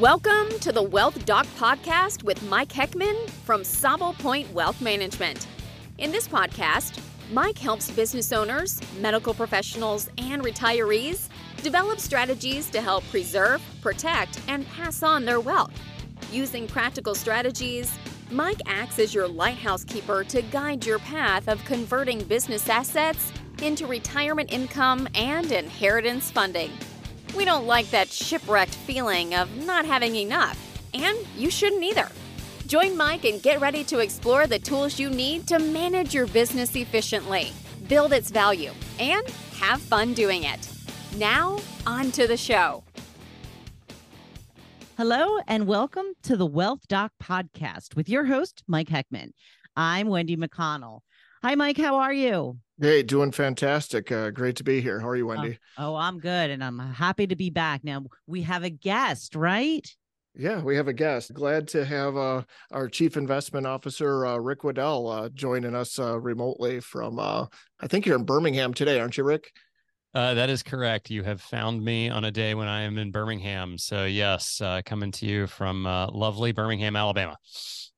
[0.00, 5.46] Welcome to the Wealth Doc Podcast with Mike Heckman from Sable Point Wealth Management.
[5.98, 6.98] In this podcast,
[7.30, 11.28] Mike helps business owners, medical professionals, and retirees
[11.62, 15.72] develop strategies to help preserve, protect, and pass on their wealth.
[16.32, 17.96] Using practical strategies,
[18.32, 23.30] Mike acts as your lighthouse keeper to guide your path of converting business assets
[23.62, 26.72] into retirement income and inheritance funding.
[27.36, 30.56] We don't like that shipwrecked feeling of not having enough,
[30.94, 32.08] and you shouldn't either.
[32.68, 36.76] Join Mike and get ready to explore the tools you need to manage your business
[36.76, 37.52] efficiently,
[37.88, 38.70] build its value,
[39.00, 39.28] and
[39.58, 40.68] have fun doing it.
[41.16, 42.84] Now, on to the show.
[44.96, 49.32] Hello, and welcome to the Wealth Doc podcast with your host, Mike Heckman.
[49.76, 51.00] I'm Wendy McConnell.
[51.42, 51.78] Hi, Mike.
[51.78, 52.58] How are you?
[52.80, 54.10] Hey, doing fantastic.
[54.10, 54.98] Uh, great to be here.
[54.98, 55.58] How are you, Wendy?
[55.78, 57.84] Oh, oh, I'm good, and I'm happy to be back.
[57.84, 59.88] Now we have a guest, right?
[60.36, 61.32] Yeah, we have a guest.
[61.32, 66.18] Glad to have uh, our chief investment officer, uh, Rick Wedell, uh, joining us uh,
[66.18, 67.46] remotely from, uh,
[67.78, 69.52] I think you're in Birmingham today, aren't you, Rick?
[70.12, 71.08] Uh, that is correct.
[71.10, 73.78] You have found me on a day when I am in Birmingham.
[73.78, 77.36] So, yes, coming to you from lovely Birmingham, Alabama.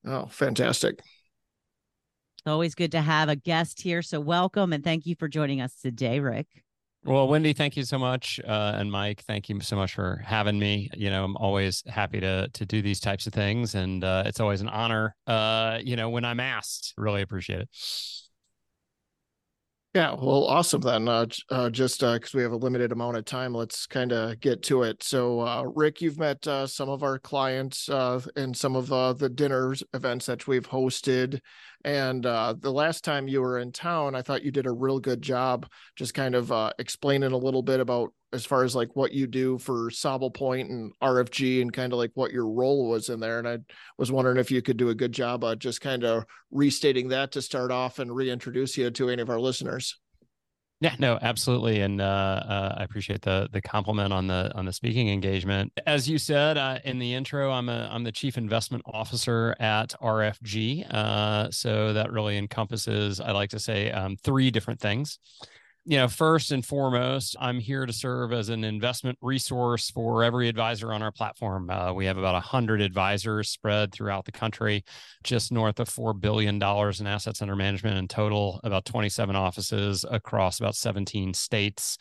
[0.07, 1.01] Oh, fantastic.
[2.47, 4.03] Always good to have a guest here.
[4.03, 6.47] So, welcome and thank you for joining us today, Rick.
[7.05, 10.59] Well, Wendy, thank you so much, uh, and Mike, thank you so much for having
[10.59, 10.89] me.
[10.95, 14.39] You know, I'm always happy to to do these types of things, and uh, it's
[14.39, 15.15] always an honor.
[15.27, 17.69] Uh, you know, when I'm asked, really appreciate it.
[19.97, 21.09] Yeah, well, awesome then.
[21.09, 24.39] Uh, uh, just because uh, we have a limited amount of time, let's kind of
[24.41, 25.03] get to it.
[25.03, 29.31] So, uh, Rick, you've met uh, some of our clients uh, in some of the
[29.31, 31.41] dinners events that we've hosted.
[31.87, 34.99] And uh, the last time you were in town, I thought you did a real
[34.99, 38.97] good job just kind of uh, explaining a little bit about as far as like
[38.97, 42.89] what you do for Sable Point and RFG and kind of like what your role
[42.89, 43.39] was in there.
[43.39, 43.59] And I
[43.99, 47.31] was wondering if you could do a good job of just kind of restating that
[47.33, 49.97] to start off and reintroduce you to any of our listeners.
[50.81, 54.75] Yeah, no, absolutely, and uh, uh, I appreciate the the compliment on the on the
[54.75, 55.73] speaking engagement.
[55.87, 59.95] As you said uh, in the intro, I'm a I'm the chief investment officer at
[60.03, 65.19] RFG, uh, so that really encompasses, I like to say, um, three different things
[65.89, 70.49] you know, first and foremost, I'm here to serve as an investment resource for every
[70.49, 71.71] advisor on our platform.
[71.71, 74.83] Uh, we have about 100 advisors spread throughout the country,
[75.23, 80.59] just north of $4 billion in assets under management in total, about 27 offices across
[80.59, 81.99] about 17 states.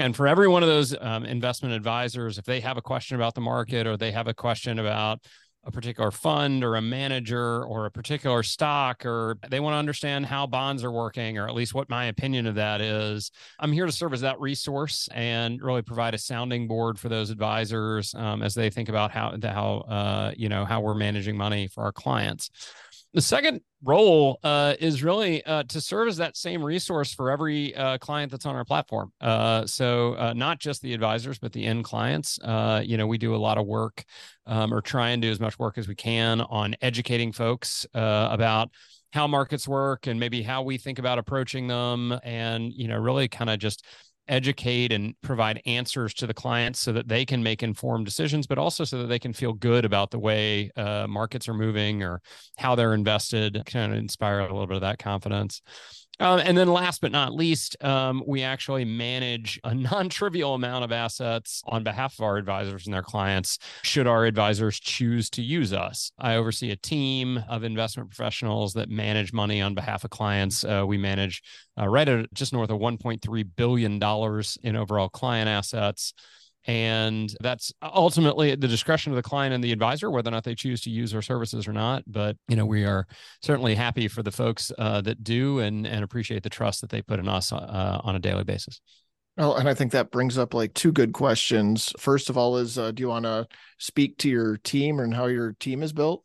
[0.00, 3.36] And for every one of those um, investment advisors, if they have a question about
[3.36, 5.20] the market or they have a question about
[5.64, 10.24] a particular fund or a manager or a particular stock or they want to understand
[10.24, 13.30] how bonds are working or at least what my opinion of that is.
[13.58, 17.30] I'm here to serve as that resource and really provide a sounding board for those
[17.30, 21.66] advisors um, as they think about how how uh, you know how we're managing money
[21.66, 22.50] for our clients
[23.14, 27.74] the second role uh, is really uh, to serve as that same resource for every
[27.74, 29.12] uh, client that's on our platform.
[29.20, 32.38] Uh, so uh, not just the advisors, but the end clients.
[32.42, 34.04] Uh, you know, we do a lot of work,
[34.46, 38.70] um, or try and do as much work as we can on educating folks about
[39.12, 43.26] how markets work and maybe how we think about approaching them, and you know, really
[43.26, 43.86] kind of just
[44.28, 48.58] educate and provide answers to the clients so that they can make informed decisions, but
[48.58, 52.20] also so that they can feel good about the way uh, markets are moving or
[52.56, 55.62] how they're invested, kind of inspire a little bit of that confidence.
[56.20, 60.84] Um, and then last but not least, um, we actually manage a non trivial amount
[60.84, 65.42] of assets on behalf of our advisors and their clients, should our advisors choose to
[65.42, 66.10] use us.
[66.18, 70.64] I oversee a team of investment professionals that manage money on behalf of clients.
[70.64, 71.42] Uh, we manage
[71.78, 74.02] uh, right at just north of $1.3 billion
[74.62, 76.12] in overall client assets.
[76.68, 80.54] And that's ultimately the discretion of the client and the advisor, whether or not they
[80.54, 82.02] choose to use our services or not.
[82.06, 83.06] But, you know, we are
[83.42, 87.00] certainly happy for the folks uh, that do and, and appreciate the trust that they
[87.00, 88.82] put in us uh, on a daily basis.
[89.38, 91.94] Well, and I think that brings up like two good questions.
[91.98, 93.46] First of all, is uh, do you want to
[93.78, 96.22] speak to your team and how your team is built?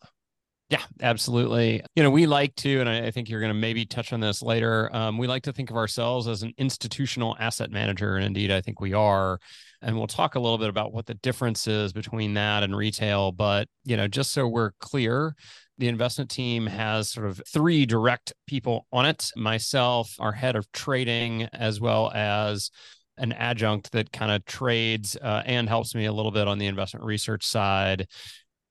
[0.74, 1.84] Yeah, absolutely.
[1.96, 4.42] You know, we like to, and I, think you're going to maybe touch on this
[4.42, 4.90] later.
[4.92, 8.16] Um, we like to think of ourselves as an institutional asset manager.
[8.16, 9.40] And indeed, I think we are
[9.84, 13.32] and we'll talk a little bit about what the difference is between that and retail
[13.34, 15.36] but you know just so we're clear
[15.78, 20.72] the investment team has sort of three direct people on it myself our head of
[20.72, 22.72] trading as well as
[23.18, 26.66] an adjunct that kind of trades uh, and helps me a little bit on the
[26.66, 28.08] investment research side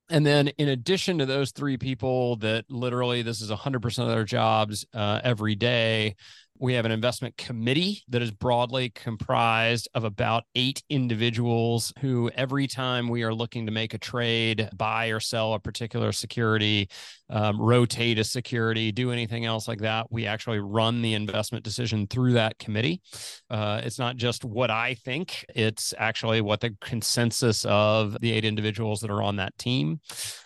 [0.09, 4.25] and then in addition to those three people that literally this is 100% of their
[4.25, 6.15] jobs uh, every day
[6.63, 12.67] We have an investment committee that is broadly comprised of about eight individuals who, every
[12.67, 16.87] time we are looking to make a trade, buy or sell a particular security,
[17.29, 22.07] um, rotate a security, do anything else like that, we actually run the investment decision
[22.07, 23.01] through that committee.
[23.49, 28.45] Uh, it's not just what I think, it's actually what the consensus of the eight
[28.45, 29.99] individuals that are on that team.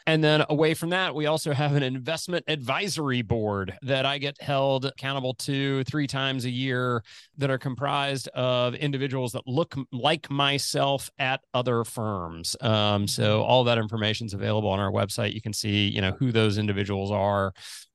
[0.08, 4.42] And then away from that, we also have an investment advisory board that I get
[4.42, 7.04] held accountable to three times a year
[7.38, 12.56] that are comprised of individuals that look like myself at other firms.
[12.62, 15.34] Um, so all that information is available on our website.
[15.34, 17.54] You can see, you know, who those individuals are.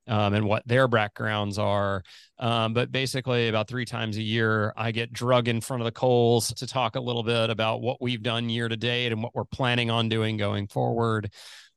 [0.09, 2.03] Um, and what their backgrounds are.
[2.41, 5.93] Um, but basically, about three times a year, I get drug in front of the
[5.93, 9.33] coals to talk a little bit about what we've done year to date and what
[9.33, 11.31] we're planning on doing going forward.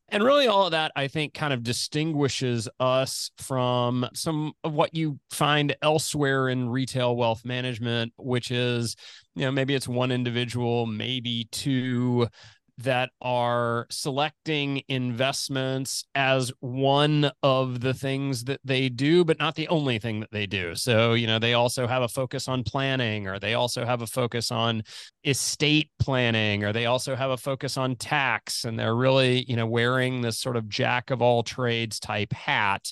[0.10, 4.94] And really, all of that, I think, kind of distinguishes us from some of what
[4.94, 8.96] you find elsewhere in retail wealth management, which is,
[9.36, 12.28] you know, maybe it's one individual, maybe two
[12.78, 19.68] that are selecting investments as one of the things that they do, but not the
[19.70, 20.76] only thing that they do.
[20.76, 24.08] So, you know, they also have a focus on planning, or they also have a
[24.08, 24.84] focus on
[25.24, 28.66] estate planning, or they also have a focus on tax.
[28.66, 32.92] And they're really, you know, wearing this sort of jack of all trades type hat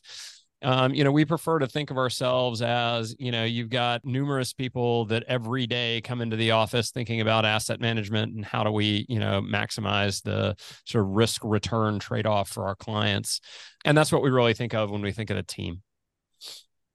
[0.63, 4.54] um, you know, we prefer to think of ourselves as, you know, you've got numerous
[4.54, 8.71] people that every day come into the office thinking about asset management and how do
[8.71, 10.56] we, you know, maximize the
[10.86, 13.42] sort of risk return trade off for our clients.
[13.86, 15.81] And that's what we really think of when we think of a team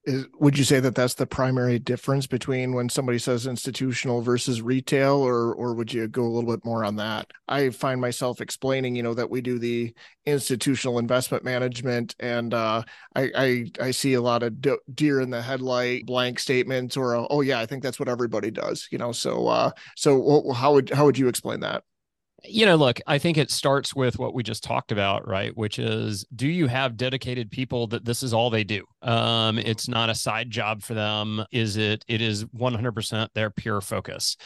[0.09, 4.63] is would you say that that's the primary difference between when somebody says institutional versus
[4.63, 8.41] retail or or would you go a little bit more on that i find myself
[8.41, 9.95] explaining you know that we do the
[10.25, 12.83] institutional investment management and uh,
[13.15, 14.57] I, I i see a lot of
[14.95, 18.51] deer in the headlight blank statements or a, oh yeah i think that's what everybody
[18.51, 21.85] does you know so uh so how would how would you explain that
[22.45, 25.57] you know, look, I think it starts with what we just talked about, right?
[25.57, 28.85] Which is, do you have dedicated people that this is all they do?
[29.03, 31.45] Um, it's not a side job for them.
[31.53, 32.05] Is it?
[32.09, 34.37] It is 100% their pure focus.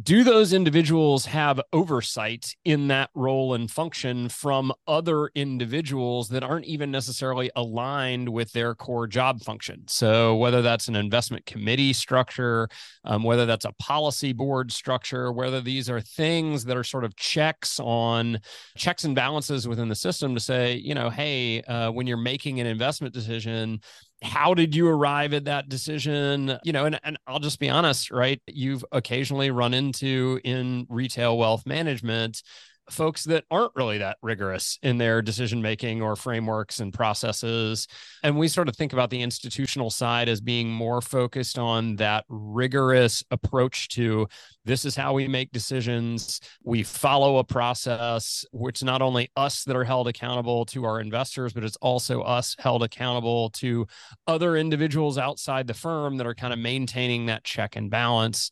[0.00, 6.66] Do those individuals have oversight in that role and function from other individuals that aren't
[6.66, 9.84] even necessarily aligned with their core job function?
[9.88, 12.68] So, whether that's an investment committee structure,
[13.04, 17.16] um, whether that's a policy board structure, whether these are things that are sort of
[17.16, 18.40] checks on
[18.76, 22.60] checks and balances within the system to say, you know, hey, uh, when you're making
[22.60, 23.80] an investment decision,
[24.22, 26.58] how did you arrive at that decision?
[26.64, 28.40] You know and, and i'll just be honest right?
[28.46, 32.42] You've occasionally run into in retail wealth management
[32.90, 37.86] folks that aren't really that rigorous in their decision making or frameworks and processes.
[38.22, 42.24] And we sort of think about the institutional side as being more focused on that
[42.28, 44.28] rigorous approach to
[44.64, 46.40] this is how we make decisions.
[46.62, 51.52] We follow a process, which not only us that are held accountable to our investors,
[51.52, 53.86] but it's also us held accountable to
[54.26, 58.50] other individuals outside the firm that are kind of maintaining that check and balance.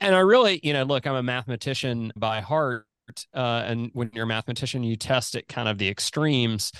[0.00, 2.86] And I really, you know, look, I'm a mathematician by heart
[3.34, 6.72] uh, and when you're a mathematician, you test at kind of the extremes.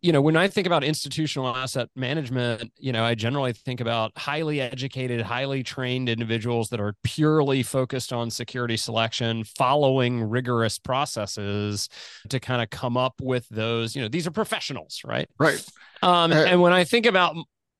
[0.00, 4.12] You know, when I think about institutional asset management, you know, I generally think about
[4.18, 11.88] highly educated, highly trained individuals that are purely focused on security selection, following rigorous processes
[12.28, 13.96] to kind of come up with those.
[13.96, 15.26] You know, these are professionals, right?
[15.38, 15.64] Right.
[16.02, 17.34] Um, uh, and when I think about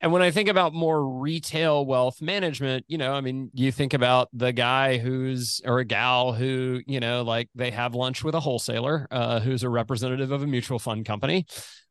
[0.04, 3.94] and when I think about more retail wealth management, you know, I mean, you think
[3.94, 8.34] about the guy who's or a gal who, you know, like they have lunch with
[8.34, 11.46] a wholesaler uh, who's a representative of a mutual fund company.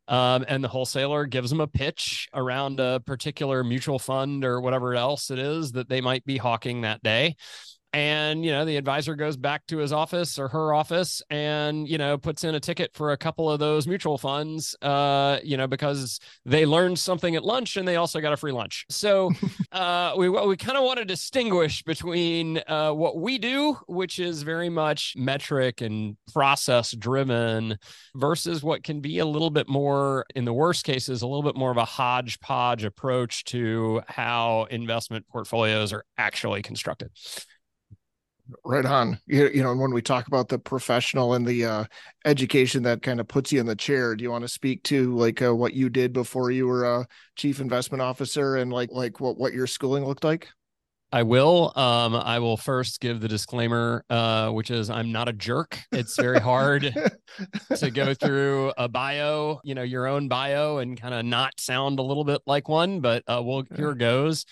[0.06, 4.94] Um, and the wholesaler gives them a pitch around a particular mutual fund or whatever
[4.94, 7.34] else it is that they might be hawking that day
[7.94, 11.96] and you know the advisor goes back to his office or her office and you
[11.96, 15.68] know puts in a ticket for a couple of those mutual funds uh you know
[15.68, 18.84] because they learned something at lunch and they also got a free lunch.
[18.90, 19.30] So
[19.72, 24.42] uh we we kind of want to distinguish between uh what we do which is
[24.42, 27.78] very much metric and process driven
[28.16, 31.56] versus what can be a little bit more in the worst cases a little bit
[31.56, 37.10] more of a hodgepodge approach to how investment portfolios are actually constructed
[38.64, 39.18] Right on.
[39.26, 41.84] You, you know, and when we talk about the professional and the uh,
[42.26, 45.14] education that kind of puts you in the chair, do you want to speak to
[45.16, 49.18] like uh, what you did before you were a chief investment officer and like like
[49.18, 50.48] what what your schooling looked like?
[51.14, 51.72] I will.
[51.78, 55.78] Um, I will first give the disclaimer, uh, which is I'm not a jerk.
[55.92, 56.92] It's very hard
[57.76, 62.00] to go through a bio, you know, your own bio, and kind of not sound
[62.00, 63.00] a little bit like one.
[63.00, 64.44] But uh, well, here goes.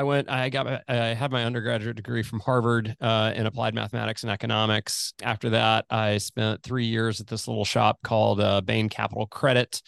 [0.00, 0.30] I went.
[0.30, 0.82] I got.
[0.88, 5.12] I had my undergraduate degree from Harvard uh, in applied mathematics and economics.
[5.22, 9.82] After that, I spent three years at this little shop called uh, Bain Capital Credit.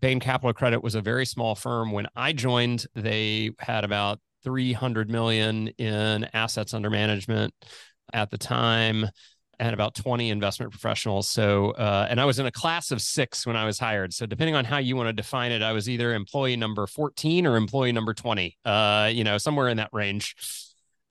[0.00, 1.90] Bain Capital Credit was a very small firm.
[1.90, 7.52] When I joined, they had about 300 million in assets under management
[8.12, 9.08] at the time
[9.58, 11.28] and about 20 investment professionals.
[11.28, 14.12] So, uh, and I was in a class of six when I was hired.
[14.12, 17.46] So, depending on how you want to define it, I was either employee number 14
[17.46, 20.34] or employee number 20, uh, you know, somewhere in that range.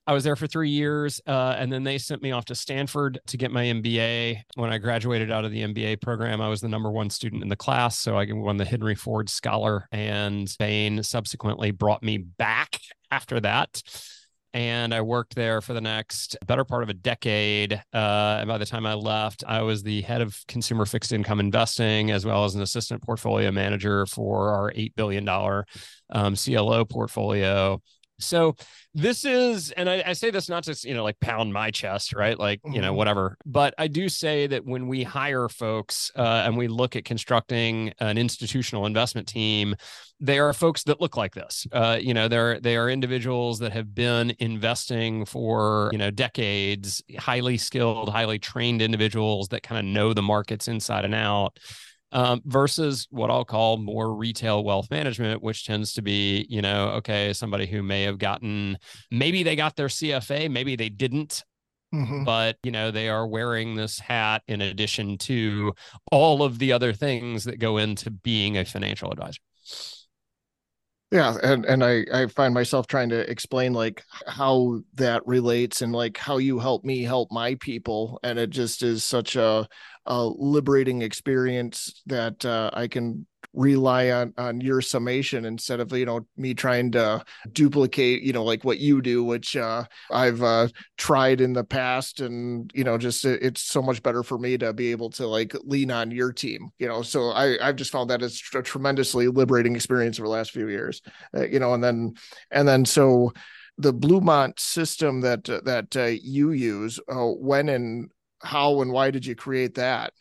[0.06, 3.20] I was there for three years, uh, and then they sent me off to Stanford
[3.26, 4.42] to get my MBA.
[4.54, 7.48] When I graduated out of the MBA program, I was the number one student in
[7.48, 9.88] the class, so I won the Henry Ford Scholar.
[9.92, 12.78] And Bain subsequently brought me back
[13.10, 13.82] after that
[14.54, 17.74] and I worked there for the next better part of a decade.
[17.92, 21.40] Uh, and by the time I left, I was the head of consumer fixed income
[21.40, 25.28] investing, as well as an assistant portfolio manager for our $8 billion
[26.10, 27.82] um, CLO portfolio
[28.24, 28.56] so
[28.94, 32.14] this is, and I, I, say this not to, you know, like pound my chest,
[32.14, 32.38] right?
[32.38, 32.96] Like, you know, mm-hmm.
[32.96, 33.36] whatever.
[33.44, 37.92] But I do say that when we hire folks uh, and we look at constructing
[37.98, 39.74] an institutional investment team,
[40.20, 41.66] they are folks that look like this.
[41.72, 47.02] Uh, you know, they're they are individuals that have been investing for you know decades,
[47.18, 51.58] highly skilled, highly trained individuals that kind of know the markets inside and out
[52.14, 56.90] um, versus what I'll call more retail wealth management, which tends to be, you know,
[56.90, 58.78] okay, somebody who may have gotten,
[59.10, 61.44] maybe they got their CFA, maybe they didn't.
[61.92, 62.24] Mm-hmm.
[62.24, 65.74] But you know they are wearing this hat in addition to
[66.10, 69.38] all of the other things that go into being a financial advisor
[71.14, 75.92] yeah and and i i find myself trying to explain like how that relates and
[75.92, 79.66] like how you help me help my people and it just is such a
[80.06, 86.04] a liberating experience that uh, i can rely on on your summation instead of you
[86.04, 90.68] know me trying to duplicate you know like what you do which uh i've uh
[90.98, 94.72] tried in the past and you know just it's so much better for me to
[94.72, 98.10] be able to like lean on your team you know so i i've just found
[98.10, 101.00] that it's a tremendously liberating experience over the last few years
[101.36, 102.12] uh, you know and then
[102.50, 103.32] and then so
[103.78, 108.10] the Bluemonte system that uh, that uh, you use, uh, when and
[108.42, 110.12] how and why did you create that?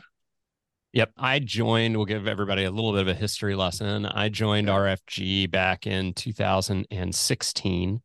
[0.94, 1.12] Yep.
[1.18, 4.06] I joined, we'll give everybody a little bit of a history lesson.
[4.06, 8.02] I joined RFG back in 2016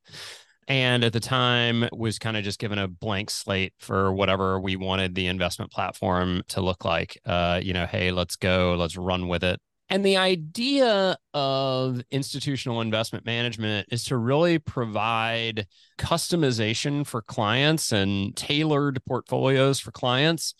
[0.69, 4.77] and at the time was kind of just given a blank slate for whatever we
[4.77, 9.29] wanted the investment platform to look like uh, you know hey let's go let's run
[9.29, 9.59] with it
[9.91, 15.67] and the idea of institutional investment management is to really provide
[15.99, 20.55] customization for clients and tailored portfolios for clients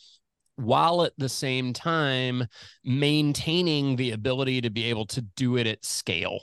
[0.59, 2.47] while at the same time
[2.85, 6.41] maintaining the ability to be able to do it at scale.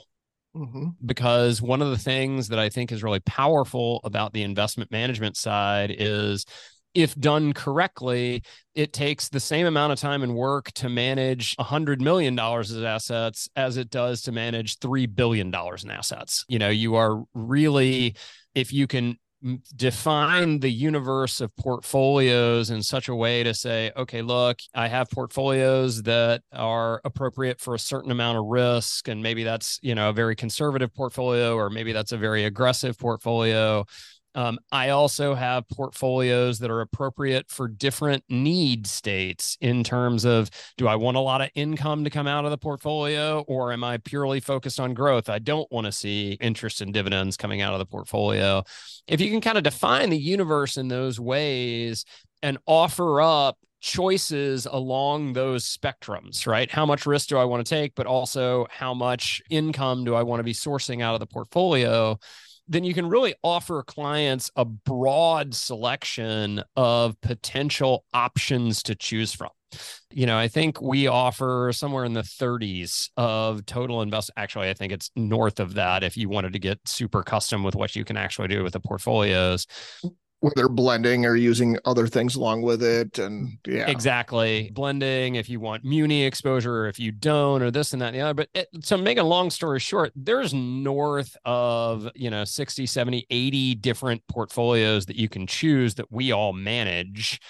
[0.56, 0.86] Mm-hmm.
[1.04, 5.36] Because one of the things that I think is really powerful about the investment management
[5.36, 6.46] side is
[6.94, 8.42] if done correctly,
[8.74, 13.50] it takes the same amount of time and work to manage $100 million of assets
[13.54, 16.46] as it does to manage $3 billion in assets.
[16.48, 18.16] You know, you are really,
[18.54, 19.18] if you can
[19.74, 25.10] define the universe of portfolios in such a way to say, okay, look, I have
[25.10, 29.08] portfolios that are appropriate for a certain amount of risk.
[29.08, 32.98] And maybe that's, you know, a very conservative portfolio, or maybe that's a very aggressive
[32.98, 33.84] portfolio.
[34.36, 40.50] Um, I also have portfolios that are appropriate for different need states in terms of
[40.76, 43.82] do I want a lot of income to come out of the portfolio or am
[43.82, 45.30] I purely focused on growth?
[45.30, 48.62] I don't want to see interest and dividends coming out of the portfolio.
[49.08, 52.04] If you can kind of define the universe in those ways
[52.42, 56.70] and offer up choices along those spectrums, right?
[56.70, 60.24] How much risk do I want to take, but also how much income do I
[60.24, 62.18] want to be sourcing out of the portfolio?
[62.68, 69.50] Then you can really offer clients a broad selection of potential options to choose from.
[70.10, 74.30] You know, I think we offer somewhere in the 30s of total invest.
[74.36, 77.74] Actually, I think it's north of that if you wanted to get super custom with
[77.74, 79.66] what you can actually do with the portfolios
[80.40, 83.18] whether blending or using other things along with it.
[83.18, 83.88] And yeah.
[83.88, 84.70] Exactly.
[84.74, 88.16] Blending if you want muni exposure or if you don't or this and that and
[88.16, 88.34] the other.
[88.34, 93.26] But it, so make a long story short there's north of you know 60 70
[93.30, 97.40] 80 different portfolios that you can choose that we all manage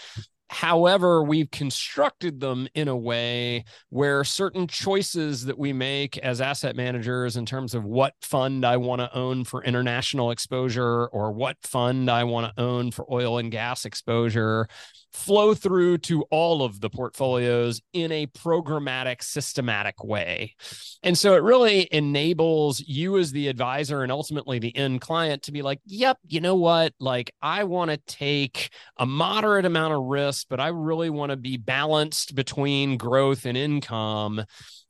[0.49, 6.77] However, we've constructed them in a way where certain choices that we make as asset
[6.77, 11.57] managers in terms of what fund I want to own for international exposure or what
[11.63, 14.69] fund I want to own for oil and gas exposure
[15.13, 20.55] flow through to all of the portfolios in a programmatic, systematic way.
[21.03, 25.53] And so it really enables you as the advisor and ultimately the end client to
[25.53, 26.93] be like, yep, you know what?
[27.01, 31.37] Like, I want to take a moderate amount of risk, but I really want to
[31.37, 34.45] be balanced between growth and income.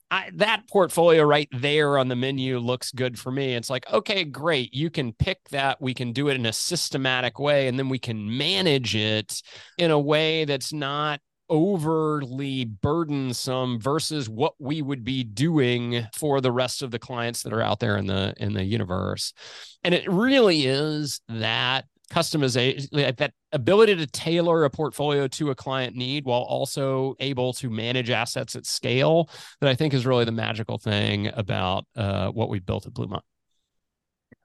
[0.09, 3.55] I, that portfolio right there on the menu looks good for me.
[3.55, 4.73] It's like, okay, great.
[4.73, 5.81] You can pick that.
[5.81, 9.41] We can do it in a systematic way, and then we can manage it
[9.77, 16.51] in a way that's not overly burdensome versus what we would be doing for the
[16.51, 19.31] rest of the clients that are out there in the in the universe
[19.83, 25.95] and it really is that customization that ability to tailor a portfolio to a client
[25.95, 30.31] need while also able to manage assets at scale that i think is really the
[30.31, 33.21] magical thing about uh, what we built at Bluemonte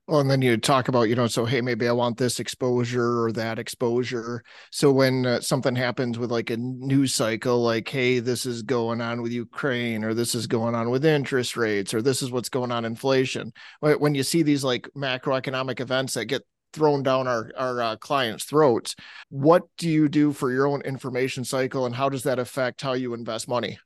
[0.08, 3.22] well, and then you talk about, you know, so hey, maybe I want this exposure
[3.22, 4.42] or that exposure.
[4.72, 9.00] So when uh, something happens with like a news cycle, like hey, this is going
[9.00, 12.48] on with Ukraine, or this is going on with interest rates, or this is what's
[12.48, 13.52] going on inflation.
[13.80, 16.42] When you see these like macroeconomic events that get
[16.72, 18.94] thrown down our our uh, clients' throats.
[19.28, 22.92] What do you do for your own information cycle, and how does that affect how
[22.94, 23.78] you invest money?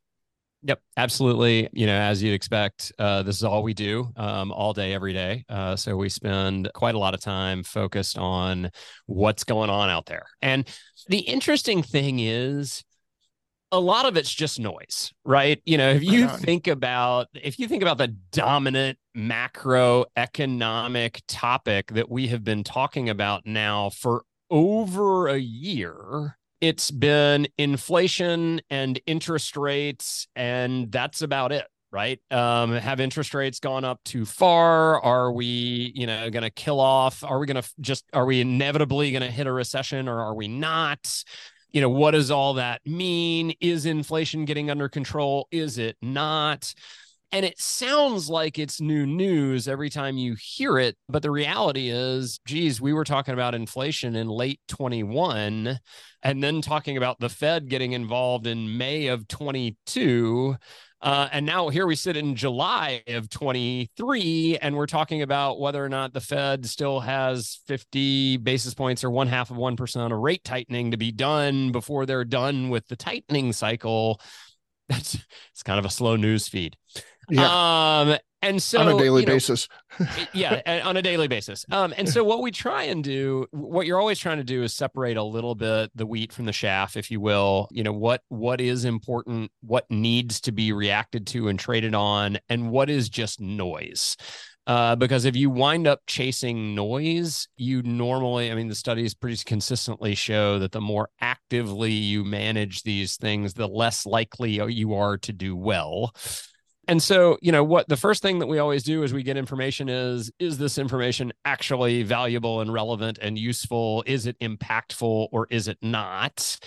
[0.63, 1.69] Yep, absolutely.
[1.73, 5.13] You know, as you'd expect, uh, this is all we do um, all day, every
[5.13, 5.45] day.
[5.49, 8.71] Uh, so we spend quite a lot of time focused on
[9.07, 10.27] what's going on out there.
[10.43, 10.67] And
[11.09, 12.83] the interesting thing is,
[13.73, 15.61] a lot of it's just noise, right?
[15.65, 22.11] You know, if you think about if you think about the dominant macroeconomic topic that
[22.11, 29.57] we have been talking about now for over a year, it's been inflation and interest
[29.57, 32.21] rates and that's about it right?
[32.31, 35.01] Um, have interest rates gone up too far?
[35.01, 37.25] Are we you know going to kill off?
[37.25, 40.35] Are we going to just are we inevitably going to hit a recession or are
[40.35, 41.25] we not
[41.77, 43.53] you know, what does all that mean?
[43.61, 45.47] Is inflation getting under control?
[45.51, 46.73] Is it not?
[47.33, 50.97] And it sounds like it's new news every time you hear it.
[51.07, 55.79] But the reality is, geez, we were talking about inflation in late 21
[56.23, 60.57] and then talking about the Fed getting involved in May of 22.
[61.07, 65.83] Uh, and now here we sit in July of 23, and we're talking about whether
[65.85, 70.19] or not the Fed still has 50 basis points or one half of 1% of
[70.19, 74.21] rate tightening to be done before they're done with the tightening cycle.
[74.89, 75.17] That's
[75.53, 76.77] it's kind of a slow news feed.
[77.31, 78.01] Yeah.
[78.01, 78.17] Um,
[78.47, 79.69] and so on a daily you know, basis.
[80.33, 81.65] yeah on a daily basis.
[81.71, 84.73] Um and so what we try and do what you're always trying to do is
[84.73, 87.69] separate a little bit the wheat from the chaff if you will.
[87.71, 92.39] You know what what is important what needs to be reacted to and traded on
[92.49, 94.17] and what is just noise.
[94.67, 99.41] Uh, because if you wind up chasing noise, you normally, I mean, the studies pretty
[99.45, 105.19] consistently show that the more actively you manage these things, the less likely you are
[105.19, 106.13] to do well.
[106.89, 109.37] And so, you know, what the first thing that we always do as we get
[109.37, 114.05] information is is this information actually valuable and relevant and useful?
[114.07, 116.59] Is it impactful or is it not?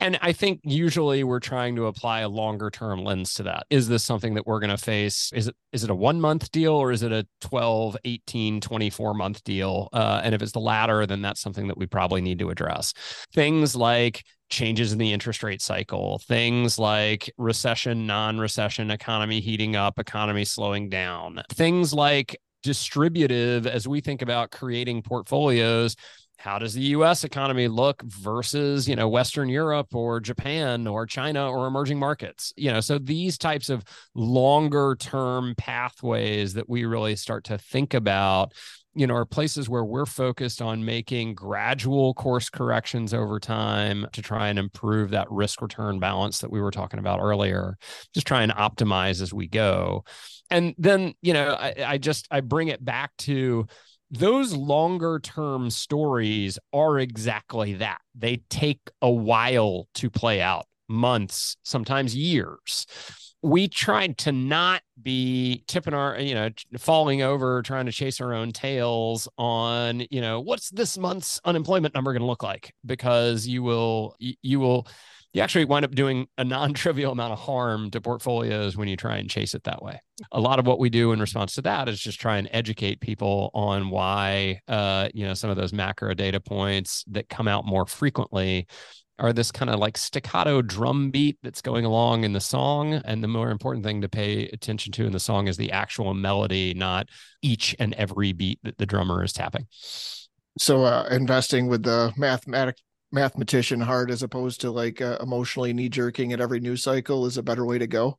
[0.00, 3.66] And I think usually we're trying to apply a longer term lens to that.
[3.68, 5.30] Is this something that we're going to face?
[5.34, 9.14] Is it is it a 1 month deal or is it a 12, 18, 24
[9.14, 9.88] month deal?
[9.92, 12.94] Uh, and if it's the latter, then that's something that we probably need to address.
[13.34, 19.76] Things like changes in the interest rate cycle, things like recession, non recession, economy heating
[19.76, 25.96] up, economy slowing down, things like distributive as we think about creating portfolios
[26.40, 31.50] how does the US economy look versus, you know, Western Europe or Japan or China
[31.50, 32.54] or emerging markets?
[32.56, 37.92] You know, so these types of longer term pathways that we really start to think
[37.92, 38.54] about
[38.94, 44.20] you know, are places where we're focused on making gradual course corrections over time to
[44.20, 47.76] try and improve that risk return balance that we were talking about earlier.
[48.12, 50.04] Just try and optimize as we go.
[50.50, 53.68] And then, you know, I, I just I bring it back to
[54.10, 57.98] those longer term stories are exactly that.
[58.14, 62.86] They take a while to play out, months, sometimes years
[63.42, 68.34] we tried to not be tipping our you know falling over trying to chase our
[68.34, 73.46] own tails on you know what's this month's unemployment number going to look like because
[73.46, 74.86] you will you will
[75.32, 79.16] you actually wind up doing a non-trivial amount of harm to portfolios when you try
[79.16, 80.00] and chase it that way
[80.32, 83.00] a lot of what we do in response to that is just try and educate
[83.00, 87.64] people on why uh, you know some of those macro data points that come out
[87.64, 88.66] more frequently
[89.20, 92.94] are this kind of like staccato drum beat that's going along in the song.
[93.04, 96.14] And the more important thing to pay attention to in the song is the actual
[96.14, 97.08] melody, not
[97.42, 99.66] each and every beat that the drummer is tapping.
[100.58, 102.78] So, uh, investing with the mathematic
[103.12, 107.36] mathematician hard as opposed to like uh, emotionally knee jerking at every news cycle is
[107.36, 108.18] a better way to go?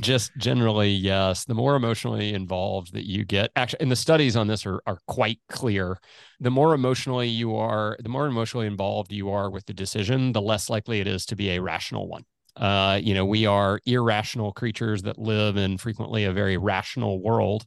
[0.00, 1.46] Just generally, yes.
[1.46, 4.98] The more emotionally involved that you get, actually, and the studies on this are, are
[5.06, 5.98] quite clear.
[6.38, 10.42] The more emotionally you are, the more emotionally involved you are with the decision, the
[10.42, 12.24] less likely it is to be a rational one.
[12.56, 17.64] Uh, you know, we are irrational creatures that live in frequently a very rational world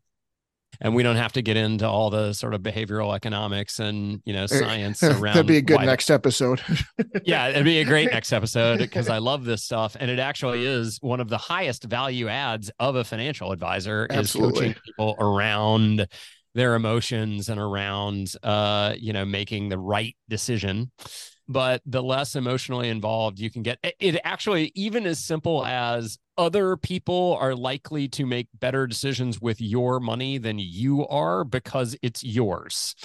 [0.82, 4.34] and we don't have to get into all the sort of behavioral economics and you
[4.34, 6.62] know science around that'd be a good next episode
[7.24, 10.66] yeah it'd be a great next episode because i love this stuff and it actually
[10.66, 14.52] is one of the highest value adds of a financial advisor Absolutely.
[14.52, 16.08] is coaching people around
[16.56, 20.92] their emotions and around uh you know making the right decision
[21.48, 23.80] but the less emotionally involved you can get.
[24.00, 29.62] It actually even as simple as other people are likely to make better decisions with
[29.62, 32.96] your money than you are because it's yours.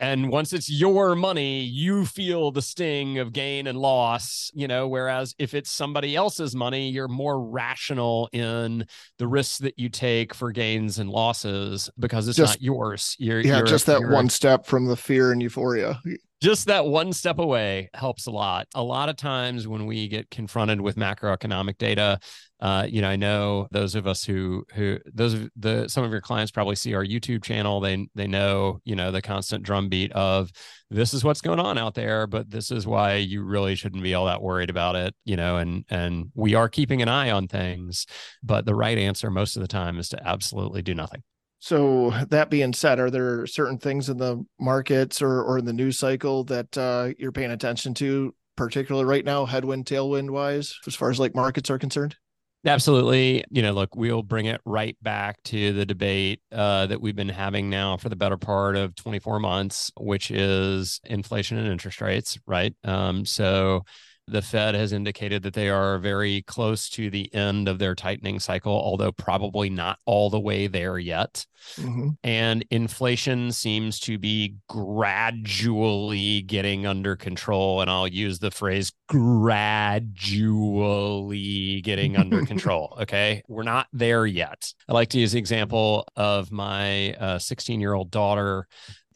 [0.00, 4.88] And once it's your money you feel the sting of gain and loss you know
[4.88, 8.86] whereas if it's somebody else's money you're more rational in
[9.18, 13.14] the risks that you take for gains and losses because it's just, not yours.
[13.20, 16.00] You're yeah you're, just that one step from the fear and euphoria
[16.44, 18.68] just that one step away helps a lot.
[18.74, 22.18] A lot of times when we get confronted with macroeconomic data,
[22.60, 26.20] uh, you know, I know those of us who who those the some of your
[26.20, 27.80] clients probably see our YouTube channel.
[27.80, 30.50] They they know you know the constant drumbeat of
[30.90, 34.12] this is what's going on out there, but this is why you really shouldn't be
[34.12, 35.14] all that worried about it.
[35.24, 38.04] You know, and and we are keeping an eye on things,
[38.42, 41.22] but the right answer most of the time is to absolutely do nothing.
[41.64, 45.72] So that being said, are there certain things in the markets or or in the
[45.72, 50.94] news cycle that uh, you're paying attention to, particularly right now, headwind, tailwind wise, as
[50.94, 52.16] far as like markets are concerned?
[52.66, 53.44] Absolutely.
[53.48, 57.30] You know, look, we'll bring it right back to the debate uh, that we've been
[57.30, 62.38] having now for the better part of 24 months, which is inflation and interest rates,
[62.46, 62.74] right?
[62.84, 63.86] Um, so
[64.26, 68.40] the Fed has indicated that they are very close to the end of their tightening
[68.40, 71.46] cycle, although probably not all the way there yet.
[71.76, 72.08] Mm-hmm.
[72.22, 77.82] And inflation seems to be gradually getting under control.
[77.82, 80.42] And I'll use the phrase gradually
[81.82, 82.96] getting under control.
[83.02, 83.42] Okay.
[83.48, 84.72] We're not there yet.
[84.88, 88.66] I like to use the example of my 16 uh, year old daughter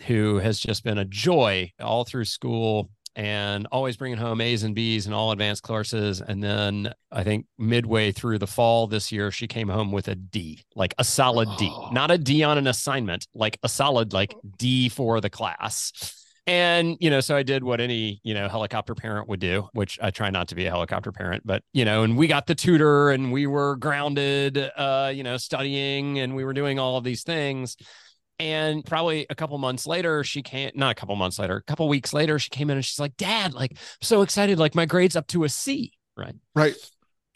[0.07, 4.77] who has just been a joy all through school and always bringing home A's and
[4.77, 6.21] B's and all advanced courses.
[6.21, 10.15] And then I think midway through the fall this year, she came home with a
[10.15, 11.91] D, like a solid D, oh.
[11.91, 16.15] not a D on an assignment, like a solid like D for the class.
[16.47, 19.99] And, you know, so I did what any, you know, helicopter parent would do, which
[20.01, 22.55] I try not to be a helicopter parent, but, you know, and we got the
[22.55, 27.05] tutor and we were grounded, uh, you know, studying and we were doing all of
[27.05, 27.77] these things.
[28.41, 31.89] And probably a couple months later, she can't, not a couple months later, a couple
[31.89, 34.59] weeks later, she came in and she's like, Dad, like, I'm so excited.
[34.59, 35.93] Like, my grade's up to a C.
[36.17, 36.37] Right.
[36.55, 36.75] Right.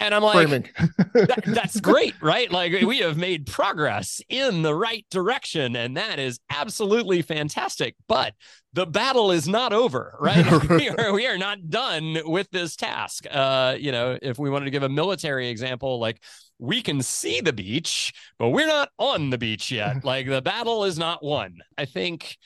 [0.02, 0.74] And I'm like,
[1.14, 2.50] that, that's great, right?
[2.50, 7.94] Like we have made progress in the right direction, and that is absolutely fantastic.
[8.08, 8.34] But
[8.72, 10.68] the battle is not over, right?
[10.68, 13.26] we, are, we are not done with this task.
[13.30, 16.20] Uh, you know, if we wanted to give a military example, like
[16.58, 20.04] we can see the beach, but we're not on the beach yet.
[20.04, 21.58] like the battle is not won.
[21.78, 22.36] I think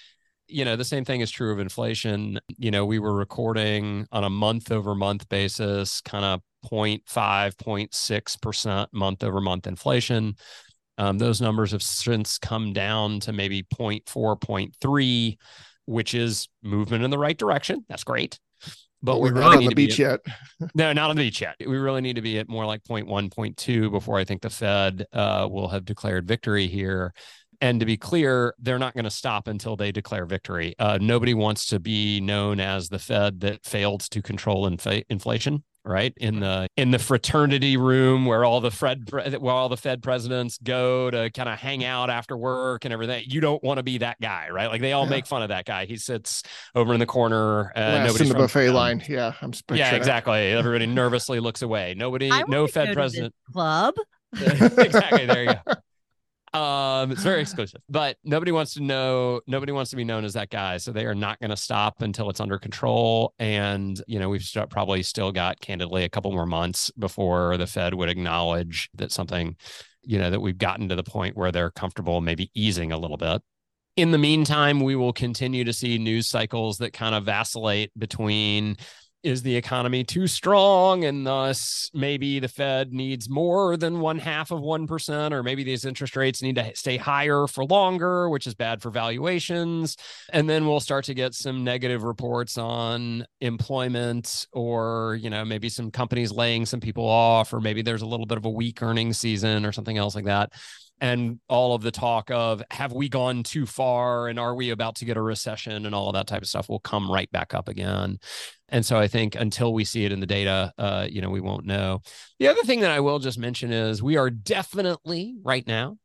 [0.48, 4.22] you know the same thing is true of inflation you know we were recording on
[4.22, 6.40] a month over month basis kind of
[6.70, 10.34] 0.5 0.6% month over month inflation
[10.98, 14.04] um, those numbers have since come down to maybe 0.4
[14.40, 15.36] 0.3
[15.86, 18.38] which is movement in the right direction that's great
[19.02, 20.70] but we're not on the beach at, yet.
[20.74, 21.54] no, not on the beach yet.
[21.60, 25.06] We really need to be at more like 0.1, 0.2 before I think the Fed
[25.12, 27.12] uh, will have declared victory here.
[27.60, 30.74] And to be clear, they're not going to stop until they declare victory.
[30.78, 35.62] Uh, nobody wants to be known as the Fed that failed to control inf- inflation
[35.86, 40.02] right in the in the fraternity room where all the Fed where all the Fed
[40.02, 43.24] presidents go to kind of hang out after work and everything.
[43.26, 44.66] You don't want to be that guy, right?
[44.66, 45.10] Like they all yeah.
[45.10, 45.86] make fun of that guy.
[45.86, 46.42] He sits
[46.74, 47.72] over in the corner.
[47.76, 49.02] Uh, Last in the buffet line.
[49.08, 49.52] Yeah, I'm.
[49.72, 50.52] Yeah, exactly.
[50.52, 51.94] Everybody nervously looks away.
[51.96, 53.94] Nobody, no Fed president club.
[54.32, 55.26] exactly.
[55.26, 55.72] There you go.
[56.52, 59.40] Um, it's very exclusive, but nobody wants to know.
[59.46, 62.00] Nobody wants to be known as that guy, so they are not going to stop
[62.00, 63.34] until it's under control.
[63.38, 67.66] And you know, we've st- probably still got, candidly, a couple more months before the
[67.66, 69.56] Fed would acknowledge that something,
[70.02, 73.18] you know, that we've gotten to the point where they're comfortable, maybe easing a little
[73.18, 73.42] bit.
[73.96, 78.76] In the meantime, we will continue to see news cycles that kind of vacillate between
[79.26, 84.52] is the economy too strong and thus maybe the Fed needs more than one half
[84.52, 88.54] of 1%, or maybe these interest rates need to stay higher for longer, which is
[88.54, 89.96] bad for valuations.
[90.32, 95.68] And then we'll start to get some negative reports on employment or, you know, maybe
[95.68, 98.80] some companies laying some people off, or maybe there's a little bit of a weak
[98.80, 100.52] earnings season or something else like that
[101.00, 104.28] and all of the talk of have we gone too far?
[104.28, 105.86] And are we about to get a recession?
[105.86, 108.18] and all of that type of stuff will come right back up again.
[108.68, 111.40] And so i think until we see it in the data uh, you know we
[111.40, 112.00] won't know.
[112.38, 115.98] The other thing that i will just mention is we are definitely right now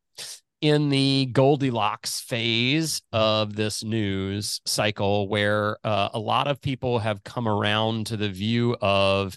[0.62, 7.23] in the Goldilocks phase of this news cycle, where uh, a lot of people have
[7.23, 9.36] come around to the view of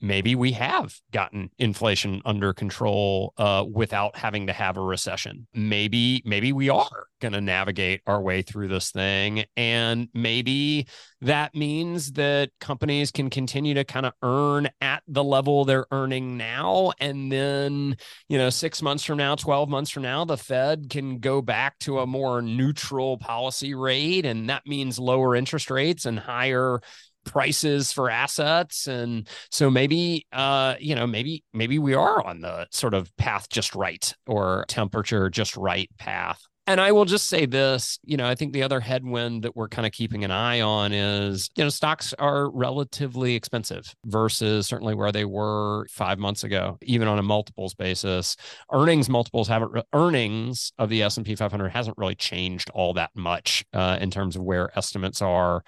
[0.00, 5.46] maybe we have gotten inflation under control uh, without having to have a recession.
[5.54, 10.86] Maybe maybe we are going to navigate our way through this thing, and maybe
[11.20, 16.36] that means that companies can continue to kind of earn at the level they're earning
[16.36, 17.96] now, and then
[18.28, 21.78] you know six months from now, twelve months from now, the Fed can go back
[21.80, 26.80] to a more neutral policy rate, and that means lower interest rates and higher
[27.24, 28.86] prices for assets.
[28.86, 33.48] And so maybe uh you know maybe maybe we are on the sort of path
[33.48, 36.40] just right or temperature just right path.
[36.66, 39.68] And I will just say this, you know, I think the other headwind that we're
[39.68, 44.94] kind of keeping an eye on is, you know, stocks are relatively expensive versus certainly
[44.94, 48.36] where they were five months ago, even on a multiples basis.
[48.72, 53.98] Earnings multiples haven't, earnings of the S&P 500 hasn't really changed all that much uh,
[54.00, 55.62] in terms of where estimates are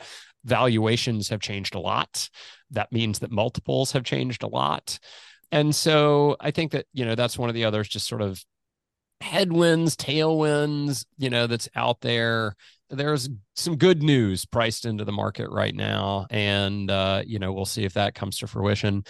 [0.46, 2.30] valuations have changed a lot.
[2.70, 4.98] That means that multiples have changed a lot.
[5.52, 8.42] And so I think that, you know, that's one of the others just sort of
[9.20, 12.54] headwinds, tailwinds, you know, that's out there.
[12.90, 16.26] There's some good news priced into the market right now.
[16.30, 19.04] And, uh, you know, we'll see if that comes to fruition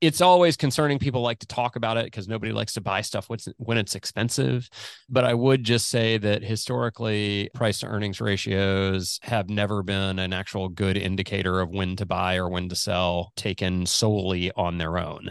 [0.00, 0.98] it's always concerning.
[0.98, 4.68] People like to talk about it because nobody likes to buy stuff when it's expensive.
[5.08, 10.32] But I would just say that historically, price to earnings ratios have never been an
[10.32, 14.98] actual good indicator of when to buy or when to sell, taken solely on their
[14.98, 15.30] own.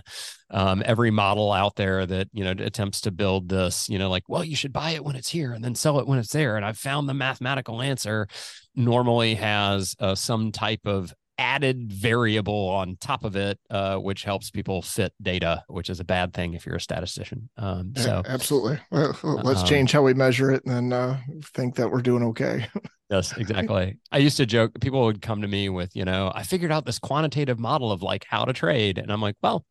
[0.50, 4.24] Um, every model out there that you know attempts to build this, you know, like,
[4.28, 6.56] well, you should buy it when it's here and then sell it when it's there.
[6.56, 8.28] And I've found the mathematical answer
[8.76, 14.50] normally has uh, some type of added variable on top of it, uh, which helps
[14.50, 17.50] people fit data, which is a bad thing if you're a statistician.
[17.58, 21.20] Um, so yeah, absolutely, well, let's um, change how we measure it, and then uh,
[21.54, 22.68] think that we're doing okay.
[23.10, 23.98] yes, exactly.
[24.12, 24.72] I used to joke.
[24.80, 28.02] People would come to me with, you know, I figured out this quantitative model of
[28.02, 29.66] like how to trade, and I'm like, well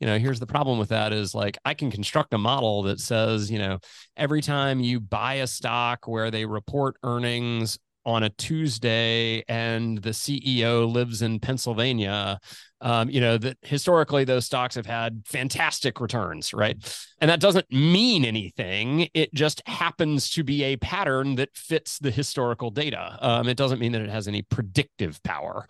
[0.00, 3.00] you know here's the problem with that is like i can construct a model that
[3.00, 3.78] says you know
[4.16, 10.10] every time you buy a stock where they report earnings on a Tuesday and the
[10.10, 12.40] CEO lives in Pennsylvania,
[12.80, 16.76] um, you know, that historically those stocks have had fantastic returns, right?
[17.20, 19.08] And that doesn't mean anything.
[19.12, 23.18] It just happens to be a pattern that fits the historical data.
[23.20, 25.66] Um, it doesn't mean that it has any predictive power.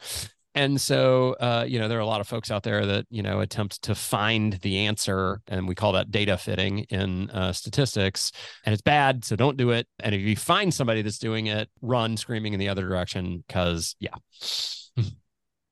[0.59, 3.23] And so, uh, you know, there are a lot of folks out there that, you
[3.23, 5.41] know, attempt to find the answer.
[5.47, 8.33] And we call that data fitting in uh, statistics.
[8.65, 9.25] And it's bad.
[9.25, 9.87] So don't do it.
[10.01, 13.95] And if you find somebody that's doing it, run screaming in the other direction because,
[14.01, 14.17] yeah.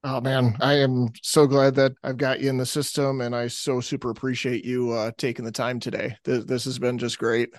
[0.05, 3.49] Oh man, I am so glad that I've got you in the system, and I
[3.49, 6.17] so super appreciate you uh, taking the time today.
[6.23, 7.53] This, this has been just great.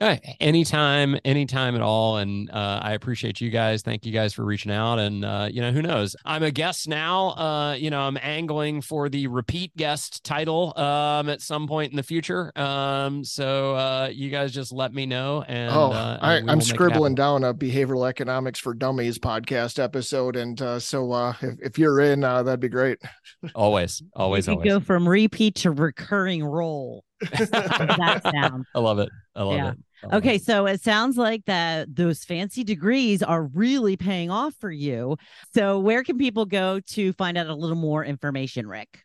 [0.00, 2.18] Hey, anytime, anytime at all.
[2.18, 3.82] And uh, I appreciate you guys.
[3.82, 5.00] Thank you guys for reaching out.
[5.00, 6.14] And, uh, you know, who knows?
[6.24, 7.30] I'm a guest now.
[7.30, 11.96] Uh, you know, I'm angling for the repeat guest title um, at some point in
[11.96, 12.56] the future.
[12.56, 15.42] Um, so uh, you guys just let me know.
[15.48, 20.36] And, oh, uh, I, am scribbling down a behavioral economics for dummies podcast episode.
[20.36, 22.98] And uh, so if, if, you're in, that'd be great.
[23.56, 24.64] always, always, you always.
[24.64, 27.04] go from repeat to recurring role.
[27.20, 28.66] That sound.
[28.74, 29.08] I love it.
[29.34, 29.70] I love yeah.
[29.70, 29.78] it.
[30.12, 35.16] Okay, so it sounds like that those fancy degrees are really paying off for you.
[35.54, 39.04] So where can people go to find out a little more information, Rick?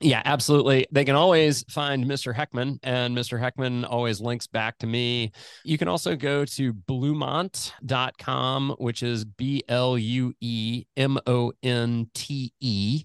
[0.00, 0.86] Yeah, absolutely.
[0.90, 2.34] They can always find Mr.
[2.34, 3.40] Heckman, and Mr.
[3.40, 5.30] Heckman always links back to me.
[5.64, 12.10] You can also go to bluemonte.com, which is B L U E M O N
[12.12, 13.04] T E.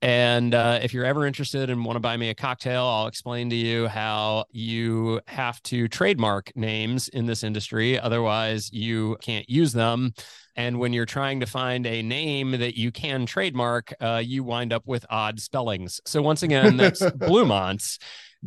[0.00, 3.50] And uh, if you're ever interested and want to buy me a cocktail, I'll explain
[3.50, 7.98] to you how you have to trademark names in this industry.
[7.98, 10.12] Otherwise, you can't use them.
[10.54, 14.72] And when you're trying to find a name that you can trademark, uh, you wind
[14.72, 16.00] up with odd spellings.
[16.04, 17.98] So once again, that's Bluemonte,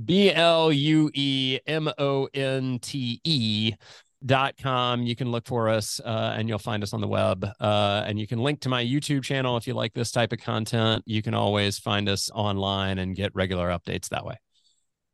[0.06, 3.74] B L U E M O N T E.
[4.22, 5.04] wealth.com.
[5.04, 7.44] You can look for us uh, and you'll find us on the web.
[7.60, 10.40] Uh, and you can link to my YouTube channel if you like this type of
[10.40, 11.04] content.
[11.06, 14.36] You can always find us online and get regular updates that way.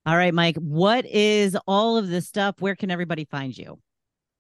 [0.05, 2.55] All right, Mike, what is all of this stuff?
[2.59, 3.79] Where can everybody find you?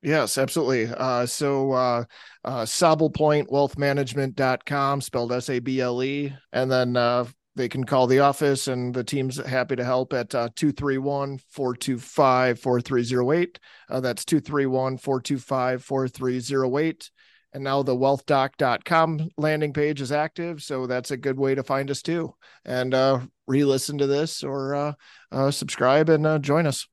[0.01, 0.87] Yes, absolutely.
[0.95, 2.05] Uh, so uh,
[2.45, 6.33] uh, sablepointwealthmanagement.com, spelled S A B L E.
[6.53, 7.25] And then uh,
[7.57, 12.59] they can call the office and the team's happy to help at uh, 231 425
[12.59, 13.59] 4308.
[13.89, 17.11] Uh, that's 231 425 4308.
[17.53, 20.61] And now the wealthdoc.com landing page is active.
[20.61, 22.35] So that's a good way to find us too.
[22.65, 24.93] And uh, re listen to this or uh,
[25.31, 26.87] uh, subscribe and uh, join us.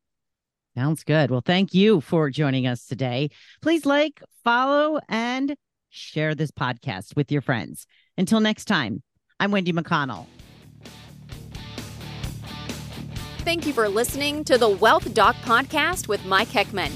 [0.74, 1.30] Sounds good.
[1.30, 3.30] Well, thank you for joining us today.
[3.62, 5.54] Please like, follow, and
[5.90, 7.86] share this podcast with your friends.
[8.16, 9.02] Until next time,
[9.38, 10.26] I'm Wendy McConnell.
[13.44, 16.90] Thank you for listening to the Wealth Doc podcast with Mike Heckman.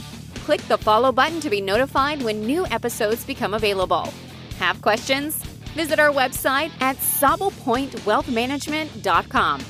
[0.47, 4.11] Click the follow button to be notified when new episodes become available.
[4.59, 5.37] Have questions?
[5.75, 9.61] Visit our website at sablepointwealthmanagement.com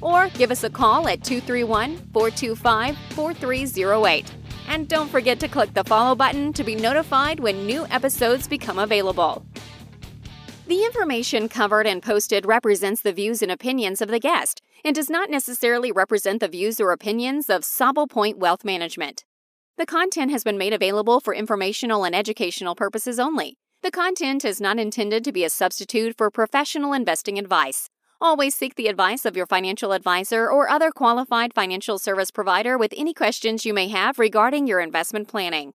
[0.00, 4.32] or give us a call at 231 425 4308.
[4.68, 8.78] And don't forget to click the follow button to be notified when new episodes become
[8.78, 9.44] available.
[10.68, 15.10] The information covered and posted represents the views and opinions of the guest and does
[15.10, 19.24] not necessarily represent the views or opinions of Sable Point Wealth Management.
[19.76, 23.56] The content has been made available for informational and educational purposes only.
[23.82, 27.88] The content is not intended to be a substitute for professional investing advice.
[28.20, 32.92] Always seek the advice of your financial advisor or other qualified financial service provider with
[32.94, 35.72] any questions you may have regarding your investment planning.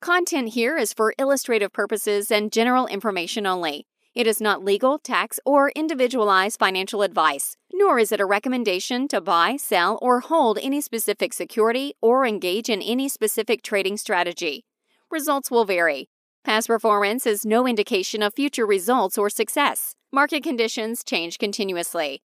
[0.00, 3.86] Content here is for illustrative purposes and general information only.
[4.14, 9.20] It is not legal, tax, or individualized financial advice, nor is it a recommendation to
[9.20, 14.64] buy, sell, or hold any specific security or engage in any specific trading strategy.
[15.10, 16.08] Results will vary.
[16.44, 19.96] Past performance is no indication of future results or success.
[20.12, 22.22] Market conditions change continuously.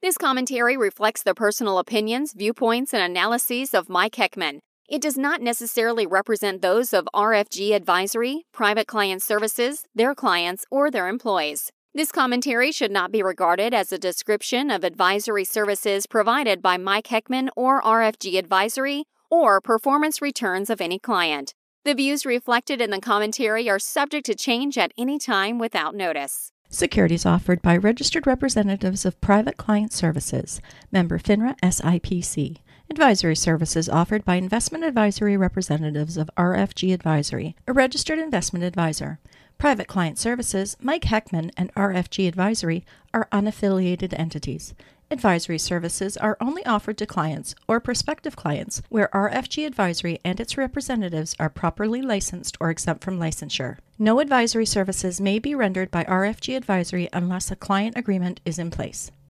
[0.00, 4.60] This commentary reflects the personal opinions, viewpoints, and analyses of Mike Heckman.
[4.86, 10.90] It does not necessarily represent those of RFG Advisory, Private Client Services, their clients, or
[10.90, 11.72] their employees.
[11.94, 17.06] This commentary should not be regarded as a description of advisory services provided by Mike
[17.06, 21.54] Heckman or RFG Advisory or performance returns of any client.
[21.86, 26.52] The views reflected in the commentary are subject to change at any time without notice.
[26.68, 30.60] Securities offered by registered representatives of Private Client Services,
[30.92, 32.58] member FINRA SIPC.
[32.94, 39.18] Advisory services offered by investment advisory representatives of RFG Advisory, a registered investment advisor.
[39.58, 44.74] Private Client Services, Mike Heckman, and RFG Advisory are unaffiliated entities.
[45.10, 50.56] Advisory services are only offered to clients or prospective clients where RFG Advisory and its
[50.56, 53.78] representatives are properly licensed or exempt from licensure.
[53.98, 58.70] No advisory services may be rendered by RFG Advisory unless a client agreement is in
[58.70, 59.10] place.